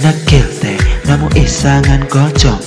[0.00, 2.58] 느낄 때 너무 이상한 거죠?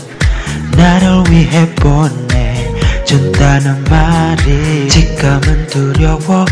[0.77, 6.45] 나를 위해 보내준다는 말이 지금은 두려워.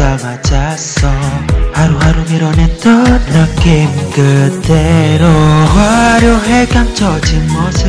[0.00, 7.86] 잘 맞았어 하루하루 밀어냈던 느낌 그대로 화려해 감춰진 모습.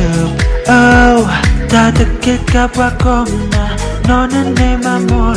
[0.66, 1.28] Oh,
[1.68, 3.76] 다 듣길까봐 겁나.
[4.06, 5.36] 너는 내 맘 몰라.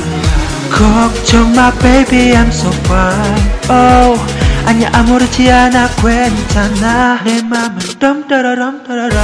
[0.72, 3.52] 걱정 마 baby I'm so fine.
[3.70, 4.22] Oh
[4.66, 5.90] 아니야 아무렇지 않아.
[6.02, 7.20] 괜찮아.
[7.26, 9.20] 내 맘은 덤따라람 따라람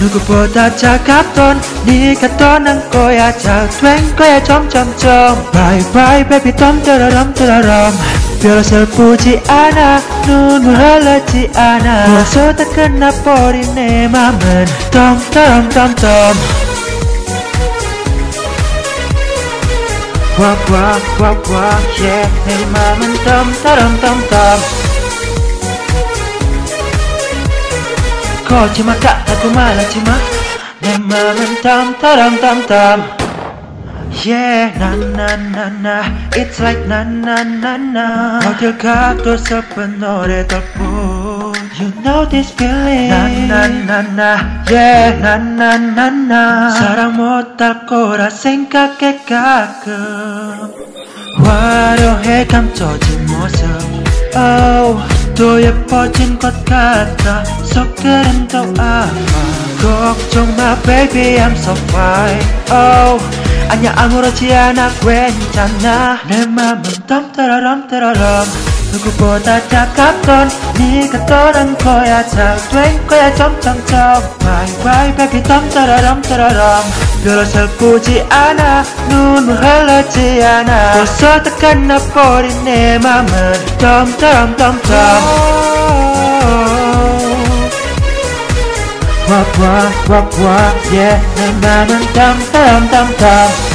[0.00, 3.36] 누구보다 차갑던 네가 떠난 거야.
[3.36, 5.50] 잘 된 거야 점점점.
[5.52, 7.92] Bye bye baby 덤따라람 따라람
[8.42, 16.34] 별로 슬프지 않아 눈물 흘렀지 않아 벌써 다 끝나버린 내 맘은 덤따람 덤덤
[20.38, 24.58] 와와와와 yeah 내 맘은 덤따람덤덤
[28.48, 30.18] 거짓말 같다고 말하지마
[30.80, 33.21] 내 맘은 덤따람덤덤
[34.12, 35.96] Yeah, na na na na,
[36.36, 38.40] it's like na na na na.
[38.44, 41.52] 어딜 가도 슬픈 노래들뿐.
[41.80, 43.08] You know this feeling.
[43.08, 44.30] Na na na na,
[44.70, 46.70] yeah, na na na na.
[46.76, 50.70] 사랑 못할 거라 생각해 가끔.
[51.42, 53.66] 화려해 감춰진 모습.
[54.36, 55.00] Oh,
[55.34, 57.42] 또 예뻐진 것 같아.
[57.44, 59.12] 속들은 더 아파.
[59.80, 62.38] 걱정 마, baby, I'm so fine.
[62.70, 63.41] Oh.
[63.68, 64.90] 아니야 아무렇지 않아.
[65.00, 66.20] 괜찮아.
[66.28, 68.44] 내 맘은 덤따라람 따라람
[68.92, 72.26] 누구보다 차갑던 네가 떠난 거야.
[72.26, 74.22] 잘된 거야 점점점
[74.82, 76.82] bye baby 덤따라람 따라람
[77.24, 78.84] 별로 슬프지 않아.
[79.08, 80.92] 눈물 흘렀지 않아.
[80.92, 85.51] 벌써 다 끝나버린 내 맘은 덤따람 덤덤
[89.32, 93.72] 와와와와 yeah 내 맘은 덤덤덤덤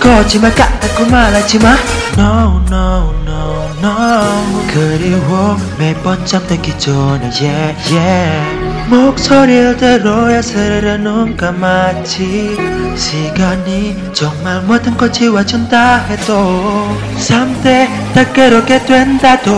[0.00, 1.76] 거짓말 같다고 말하지마.
[2.16, 4.64] No no no no.
[4.72, 5.58] 그리워.
[5.78, 8.88] 매번 잠들기 전에 yeah yeah.
[8.88, 12.56] 목소리를 들어야 스르르 눈 감았지
[12.96, 19.52] 시간이 정말 모든 걸 지워준다 해도 someday 다 그렇게 된다도.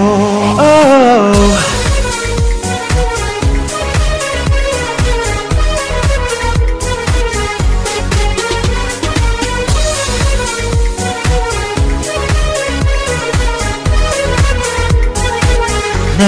[0.58, 1.81] Oh.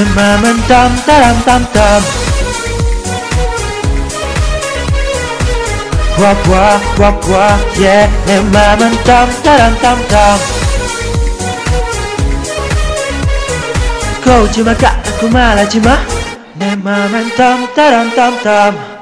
[0.04, 1.82] 내 맘은 덤따람덤덤
[6.20, 8.12] 와와와와 yeah.
[8.26, 10.38] 내 맘은 덤따람덤덤
[14.22, 15.98] 거짓말 같다고 말하지마
[16.54, 18.93] 내 맘은 덤따람덤덤